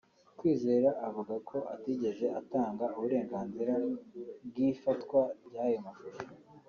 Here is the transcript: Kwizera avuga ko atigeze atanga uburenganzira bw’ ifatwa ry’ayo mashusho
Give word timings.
Kwizera 0.37 0.89
avuga 1.07 1.33
ko 1.49 1.57
atigeze 1.75 2.25
atanga 2.39 2.85
uburenganzira 2.97 3.73
bw’ 4.47 4.55
ifatwa 4.69 5.21
ry’ayo 5.45 5.79
mashusho 5.85 6.27